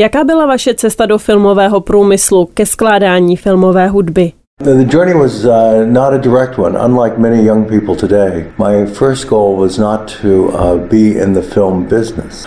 [0.00, 4.32] Jaká byla vaše cesta do filmového průmyslu ke skládání filmové hudby?
[4.64, 8.46] The journey was uh, not a direct one, unlike many young people today.
[8.58, 12.46] My first goal was not to uh, be in the film business.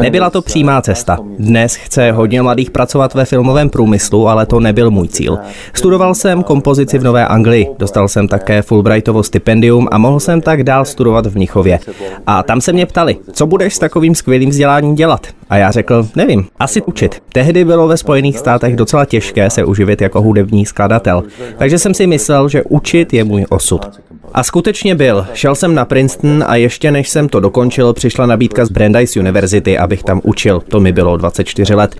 [0.00, 1.18] Nebyla to přímá cesta.
[1.38, 5.38] Dnes chce hodně mladých pracovat ve filmovém průmyslu, ale to nebyl můj cíl.
[5.74, 10.62] Studoval jsem kompozici v Nové Anglii, dostal jsem také Fulbrightovo stipendium a mohl jsem tak
[10.62, 11.78] dál studovat v Mnichově.
[12.26, 15.26] A tam se mě ptali, co budeš s takovým skvělým vzděláním dělat?
[15.50, 17.22] A já řekl, nevím, asi učit.
[17.32, 21.22] Tehdy bylo ve Spojených státech docela těžké se uživit jako hudební skladatel.
[21.58, 23.86] Takže jsem si myslel, že učit je můj osud.
[24.34, 25.26] A skutečně byl.
[25.34, 29.78] Šel jsem na Princeton a ještě než jsem to dokončil, přišla nabídka z Brandeis University,
[29.78, 30.62] abych tam učil.
[30.68, 31.96] To mi bylo 24 let.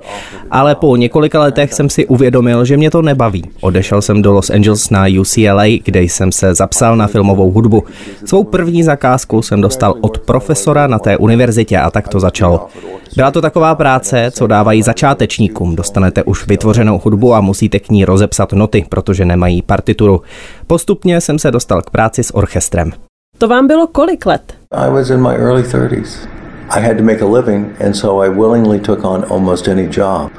[0.50, 3.44] Ale po několika letech jsem si uvědomil, že mě to nebaví.
[3.60, 7.84] Odešel jsem do Los Angeles na UCLA, kde jsem se zapsal na filmovou hudbu.
[8.24, 12.68] Svou první zakázku jsem dostal od profesora na té univerzitě a tak to začalo.
[13.16, 15.76] Byla to taková práce, co dávají začátečníkům.
[15.76, 20.22] Dostanete už vytvořenou hudbu a musíte k ní rozepsat noty, protože nemají partituru.
[20.66, 22.92] Postupně jsem se dostal k práci s orchestrem.
[23.38, 24.54] To vám bylo kolik let?
[24.70, 26.28] I was in my early 30s.
[26.70, 30.32] I had to make a living and so I willingly took on almost any job.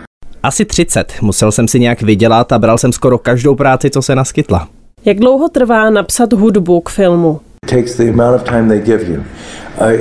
[0.44, 1.14] Asi 30.
[1.22, 4.68] Musel jsem si nějak vydělat a bral jsem skoro každou práci, co se naskytla.
[5.06, 7.40] Jak dlouho trvá napsat hudbu k filmu?
[7.64, 9.24] It takes the amount of time they give you.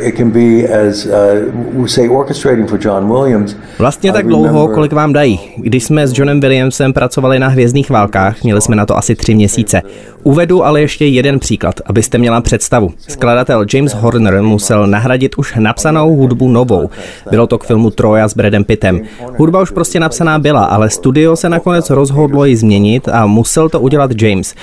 [0.02, 3.56] It can be as uh, say orchestrating for John Williams.
[3.78, 5.40] Vlastně tak dlouho, kolik vám dají.
[5.56, 9.34] Když jsme s Johnem Williamsem pracovali na Hvězdných válkách, měli jsme na to asi tři
[9.34, 9.82] měsíce.
[10.22, 12.90] Uvedu ale ještě jeden příklad, abyste měla představu.
[13.08, 16.90] Skladatel James Horner musel nahradit už napsanou hudbu novou.
[17.30, 19.00] Bylo to k filmu Troja s Bradem Pittem.
[19.36, 23.80] Hudba už prostě napsaná byla, ale studio se nakonec rozhodlo ji změnit a musel to
[23.80, 24.54] udělat James.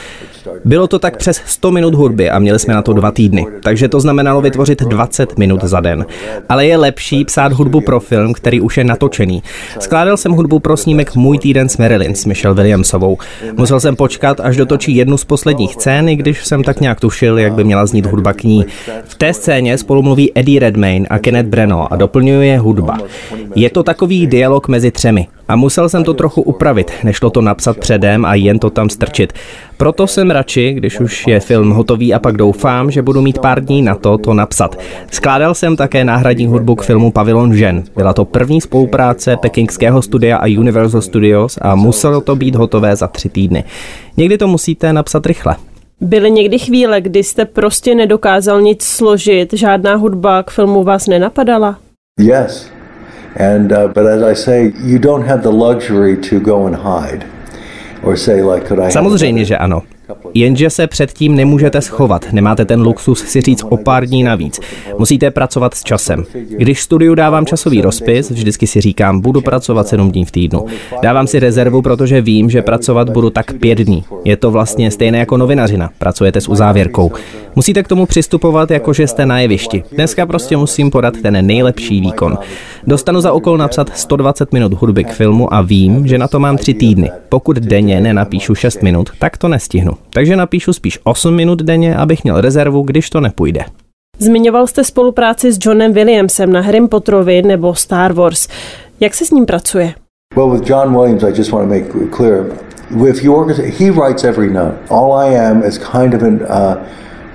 [0.66, 3.88] Bylo to tak přes 100 minut hudby a měli jsme na to dva týdny, takže
[3.88, 6.06] to znamenalo vytvořit 20 minut za den.
[6.50, 9.44] Ale je lepší psát hudbu pro film, který už je natočený.
[9.80, 13.18] Skládal jsem hudbu pro snímek Můj týden s Marilyn s Michelle Williamsovou.
[13.58, 17.40] Musel jsem počkat, až dotočí jednu z posledních scén, i když jsem tak nějak tušil,
[17.40, 18.66] jak by měla znít hudba k ní.
[19.04, 22.98] V té scéně spolu mluví Eddie Redmayne a Kenneth Breno a doplňuje je hudba.
[23.56, 25.28] Je to takový dialog mezi třemi.
[25.52, 29.34] A musel jsem to trochu upravit, nešlo to napsat předem a jen to tam strčit.
[29.78, 33.66] Proto jsem radši, když už je film hotový a pak doufám, že budu mít pár
[33.66, 34.80] dní na to to napsat.
[35.12, 37.84] Skládal jsem také náhradní hudbu k filmu Pavilon žen.
[37.96, 43.08] Byla to první spolupráce pekingského studia a Universal Studios a muselo to být hotové za
[43.08, 43.64] tři týdny.
[44.18, 45.56] Někdy to musíte napsat rychle.
[46.02, 51.78] Byly někdy chvíle, kdy jste prostě nedokázal nic složit, žádná hudba k filmu vás nenapadala?
[52.20, 52.81] Yes.
[53.36, 57.26] And uh, but as I say, you don't have the luxury to go and hide.
[58.04, 59.84] Or say like could I Samozřejmě, že ano.
[60.34, 64.60] Jenže se předtím nemůžete schovat, nemáte ten luxus si říct o pár dní navíc.
[64.98, 66.24] Musíte pracovat s časem.
[66.58, 70.66] Když studiu dávám časový rozpis, vždycky si říkám, budu pracovat 7 dní v týdnu.
[71.02, 74.04] Dávám si rezervu, protože vím, že pracovat budu tak pět dní.
[74.26, 77.12] Je to vlastně stejné jako novinařina, pracujete s uzávěrkou.
[77.56, 79.84] Musíte k tomu přistupovat, jako že jste na jevišti.
[79.92, 82.38] Dneska prostě musím podat ten nejlepší výkon.
[82.88, 86.58] Dostanu za okol napsat 120 minut hudby k filmu a vím, že na to mám
[86.58, 87.12] tři týdny.
[87.30, 92.24] Pokud denně nenapíšu 6 minut, tak to nestihnu takže napíšu spíš 8 minut denně, abych
[92.24, 93.66] měl rezervu, když to nepůjde.
[94.20, 98.48] Zmiňoval jste spolupráci s Johnem Williamsem na Harry Potterovi nebo Star Wars.
[99.00, 99.94] Jak se s ním pracuje?
[100.36, 102.46] Well, with John Williams, I just want to make clear,
[103.10, 104.76] if you orchestrate, he writes every note.
[104.90, 106.76] All I am is kind of an, uh,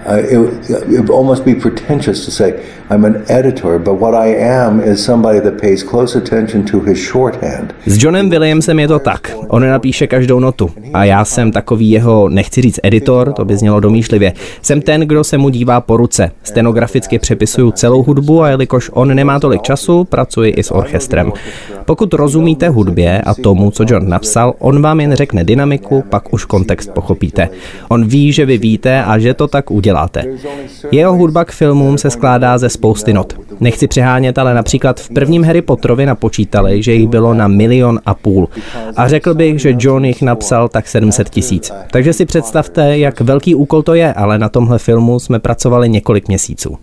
[0.08, 2.54] uh, it, it would almost be pretentious to say
[2.90, 6.98] I'm an editor, but what I am is somebody that pays close attention to his
[6.98, 7.74] shorthand.
[7.86, 9.36] S Johnem Williamsem je to tak.
[9.48, 10.70] On napíše každou notu.
[10.94, 14.32] A já jsem takový jeho, nechci říct editor, to by znělo domýšlivě.
[14.62, 16.30] Jsem ten, kdo se mu dívá po ruce.
[16.42, 21.32] Stenograficky přepisuju celou hudbu a jelikož on nemá tolik času, pracuji i s orchestrem.
[21.84, 26.44] Pokud rozumíte hudbě a tomu, co John napsal, on vám jen řekne dynamiku, pak už
[26.44, 27.48] kontext pochopíte.
[27.88, 30.24] On ví, že vy víte a že to tak uděláte.
[30.92, 33.34] Jeho hudba k filmům se skládá ze spousty not.
[33.60, 38.14] Nechci přehánět, ale například v prvním Harry Potterovi napočítali, že jich bylo na milion a
[38.14, 38.48] půl.
[38.96, 41.72] A řekl bych, že John jich napsal tak 700 tisíc.
[41.90, 46.28] Takže si představte, jak velký úkol to je, ale na tomhle filmu jsme pracovali několik
[46.28, 46.76] měsíců.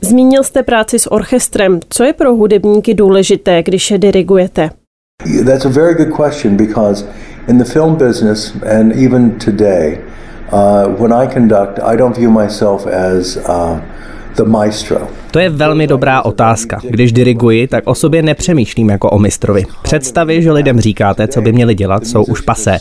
[0.00, 1.80] Zmínil jste práci s orchestrem.
[1.88, 4.70] Co je pro hudebníky důležité, když je dirigujete?
[5.46, 7.04] That's a very good question because
[7.48, 9.98] in the film business and even today,
[10.52, 13.80] uh, when I conduct, I don't view myself as uh,
[14.34, 15.06] the maestro.
[15.30, 16.80] To je velmi dobrá otázka.
[16.90, 19.64] Když diriguji, tak o sobě nepřemýšlím jako o mistrovi.
[19.82, 22.78] Představy, že lidem říkáte, co by měli dělat, jsou už pasé.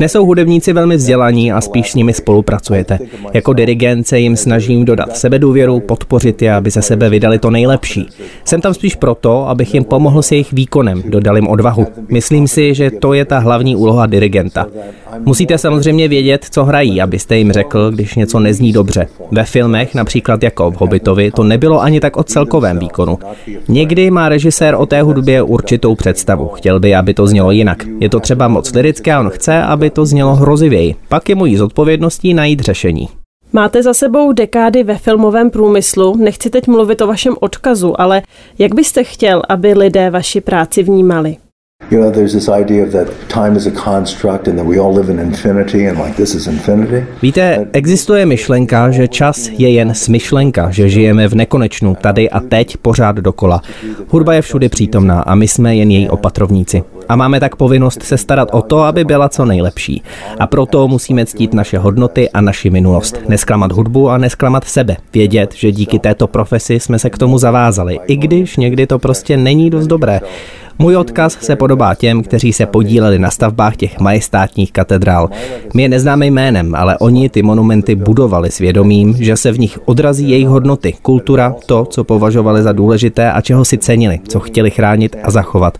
[0.00, 2.98] Nesou hudebníci velmi vzdělaní a spíš s nimi spolupracujete.
[3.32, 8.08] Jako dirigent se jim snažím dodat sebedůvěru, podpořit je, aby ze sebe vydali to nejlepší.
[8.44, 11.86] Jsem tam spíš proto, abych jim pomohl s jejich výkonem, dodal jim odvahu.
[12.08, 14.66] Myslím si, že to je ta hlavní úloha dirigenta.
[15.18, 19.06] Musíte samozřejmě vědět, co hrají, abyste jim řekl, když něco nezní dobře.
[19.30, 23.18] Ve filmech, například jako v Hobbitovi, to nebylo ani tak o celkovém výkonu.
[23.68, 26.48] Někdy má režisér o té hudbě určitou představu.
[26.48, 27.86] Chtěl by, aby to znělo jinak.
[28.00, 30.94] Je to třeba moc lirické a on chce, aby to znělo hrozivěji.
[31.08, 33.08] Pak je mojí zodpovědností najít řešení.
[33.52, 38.22] Máte za sebou dekády ve filmovém průmyslu, nechci teď mluvit o vašem odkazu, ale
[38.58, 41.36] jak byste chtěl, aby lidé vaši práci vnímali?
[41.90, 45.12] You know, there's this idea that time is a construct and that we all live
[45.12, 47.06] in infinity and like this is infinity.
[47.22, 52.76] Víte, existuje myšlenka, že čas je jen smyšlenka, že žijeme v nekonečnu, tady a teď,
[52.76, 53.62] pořád dokola.
[54.08, 56.82] Hudba je všude přítomná a my jsme jen její opatrovníci.
[57.08, 60.02] A máme tak povinnost se starat o to, aby byla co nejlepší.
[60.38, 63.20] A proto musíme ctít naše hodnoty a naši minulost.
[63.28, 64.96] Nesklamat hudbu a nesklamat sebe.
[65.12, 69.36] Vědět, že díky této profesi jsme se k tomu zavázali, i když někdy to prostě
[69.36, 70.20] není dost dobré.
[70.80, 75.30] Můj odkaz se podobá těm, kteří se podíleli na stavbách těch majestátních katedrál.
[75.74, 80.30] My je neznáme jménem, ale oni ty monumenty budovali svědomím, že se v nich odrazí
[80.30, 85.16] jejich hodnoty, kultura, to, co považovali za důležité a čeho si cenili, co chtěli chránit
[85.22, 85.78] a zachovat.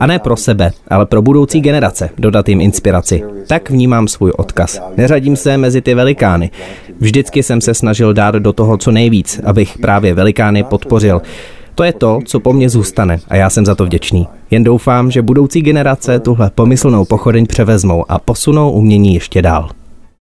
[0.00, 3.22] A ne pro sebe, ale pro budoucí generace, dodat jim inspiraci.
[3.46, 4.82] Tak vnímám svůj odkaz.
[4.96, 6.50] Neřadím se mezi ty velikány.
[7.00, 11.22] Vždycky jsem se snažil dát do toho co nejvíc, abych právě velikány podpořil.
[11.78, 14.28] To je to, co po mně zůstane a já jsem za to vděčný.
[14.50, 19.68] Jen doufám, že budoucí generace tuhle pomyslnou pochodeň převezmou a posunou umění ještě dál.